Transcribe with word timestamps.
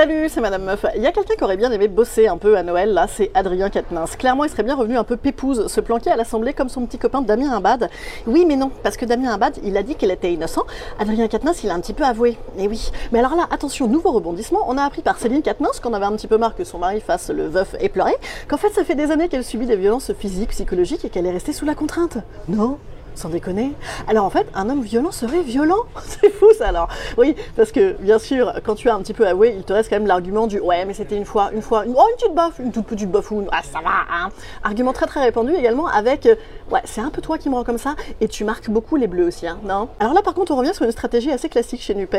Salut, 0.00 0.30
c'est 0.30 0.40
Madame 0.40 0.64
Meuf. 0.64 0.86
Il 0.96 1.02
y 1.02 1.06
a 1.06 1.12
quelqu'un 1.12 1.34
qui 1.34 1.44
aurait 1.44 1.58
bien 1.58 1.70
aimé 1.70 1.86
bosser 1.86 2.26
un 2.26 2.38
peu 2.38 2.56
à 2.56 2.62
Noël, 2.62 2.94
là, 2.94 3.06
c'est 3.06 3.30
Adrien 3.34 3.68
Quatennens. 3.68 4.16
Clairement, 4.16 4.44
il 4.44 4.50
serait 4.50 4.62
bien 4.62 4.74
revenu 4.74 4.96
un 4.96 5.04
peu 5.04 5.18
pépouze, 5.18 5.66
se 5.66 5.78
planquer 5.82 6.10
à 6.10 6.16
l'Assemblée 6.16 6.54
comme 6.54 6.70
son 6.70 6.86
petit 6.86 6.96
copain 6.96 7.20
Damien 7.20 7.52
Imbad. 7.52 7.90
Oui, 8.26 8.46
mais 8.48 8.56
non, 8.56 8.70
parce 8.82 8.96
que 8.96 9.04
Damien 9.04 9.34
Imbad, 9.34 9.58
il 9.62 9.76
a 9.76 9.82
dit 9.82 9.96
qu'il 9.96 10.10
était 10.10 10.32
innocent. 10.32 10.62
Adrien 10.98 11.28
Quatennens, 11.28 11.62
il 11.64 11.68
a 11.68 11.74
un 11.74 11.80
petit 11.80 11.92
peu 11.92 12.04
avoué. 12.04 12.38
Et 12.56 12.66
oui. 12.66 12.90
Mais 13.12 13.18
alors 13.18 13.36
là, 13.36 13.46
attention, 13.50 13.88
nouveau 13.88 14.12
rebondissement. 14.12 14.60
On 14.68 14.78
a 14.78 14.84
appris 14.84 15.02
par 15.02 15.18
Céline 15.18 15.42
Quatennens 15.42 15.80
qu'on 15.82 15.92
avait 15.92 16.06
un 16.06 16.12
petit 16.12 16.28
peu 16.28 16.38
marre 16.38 16.56
que 16.56 16.64
son 16.64 16.78
mari 16.78 17.02
fasse 17.02 17.28
le 17.28 17.48
veuf 17.48 17.76
et 17.78 17.90
pleurer, 17.90 18.16
qu'en 18.48 18.56
fait, 18.56 18.70
ça 18.70 18.84
fait 18.84 18.94
des 18.94 19.10
années 19.10 19.28
qu'elle 19.28 19.44
subit 19.44 19.66
des 19.66 19.76
violences 19.76 20.14
physiques, 20.14 20.52
psychologiques 20.52 21.04
et 21.04 21.10
qu'elle 21.10 21.26
est 21.26 21.30
restée 21.30 21.52
sous 21.52 21.66
la 21.66 21.74
contrainte. 21.74 22.16
Non? 22.48 22.78
Sans 23.20 23.28
déconner. 23.28 23.72
Alors 24.08 24.24
en 24.24 24.30
fait, 24.30 24.46
un 24.54 24.68
homme 24.70 24.82
violent 24.82 25.12
serait 25.12 25.42
violent. 25.42 25.84
C'est 26.02 26.30
fou 26.30 26.46
ça 26.56 26.68
alors. 26.68 26.88
Oui, 27.18 27.36
parce 27.54 27.70
que 27.70 27.92
bien 28.00 28.18
sûr, 28.18 28.52
quand 28.64 28.74
tu 28.74 28.88
as 28.88 28.94
un 28.94 29.00
petit 29.00 29.14
peu 29.14 29.26
avoué, 29.26 29.54
il 29.56 29.62
te 29.62 29.72
reste 29.72 29.90
quand 29.90 29.96
même 29.96 30.06
l'argument 30.06 30.46
du 30.46 30.58
ouais, 30.58 30.84
mais 30.84 30.94
c'était 30.94 31.16
une 31.16 31.24
fois, 31.24 31.50
une 31.54 31.62
fois, 31.62 31.84
une, 31.84 31.94
oh, 31.96 32.02
une 32.10 32.16
petite 32.16 32.34
baffe, 32.34 32.58
une 32.58 32.72
toute 32.72 32.86
petite 32.86 33.10
baffoune. 33.10 33.46
Ah, 33.52 33.60
ça 33.62 33.80
va, 33.80 33.90
hein. 34.10 34.30
Argument 34.64 34.92
très 34.92 35.06
très 35.06 35.20
répandu 35.20 35.54
également 35.54 35.86
avec 35.86 36.26
euh, 36.26 36.34
ouais, 36.70 36.80
c'est 36.84 37.00
un 37.00 37.10
peu 37.10 37.20
toi 37.20 37.38
qui 37.38 37.50
me 37.50 37.54
rends 37.54 37.64
comme 37.64 37.78
ça 37.78 37.94
et 38.20 38.28
tu 38.28 38.44
marques 38.44 38.70
beaucoup 38.70 38.96
les 38.96 39.06
bleus 39.06 39.26
aussi, 39.26 39.46
hein, 39.46 39.58
non? 39.64 39.88
Alors 40.00 40.14
là 40.14 40.22
par 40.22 40.34
contre, 40.34 40.52
on 40.52 40.56
revient 40.56 40.74
sur 40.74 40.84
une 40.84 40.92
stratégie 40.92 41.30
assez 41.30 41.48
classique 41.48 41.82
chez 41.82 41.94
Nupes. 41.94 42.16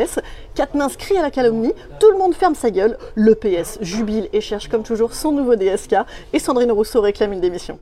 Katnins 0.56 0.90
crie 0.98 1.18
à 1.18 1.22
la 1.22 1.32
calomnie, 1.32 1.74
tout 2.00 2.12
le 2.12 2.18
monde 2.18 2.36
ferme 2.36 2.56
sa 2.56 2.70
gueule, 2.70 2.98
le 3.16 3.36
PS 3.36 3.80
jubile 3.82 4.30
et 4.34 4.42
cherche 4.42 4.70
comme 4.70 4.84
toujours 4.84 5.14
son 5.14 5.32
nouveau 5.32 5.56
DSK 5.56 5.96
et 6.34 6.40
Sandrine 6.40 6.72
Rousseau 6.72 7.02
réclame 7.02 7.34
une 7.34 7.42
démission. 7.42 7.80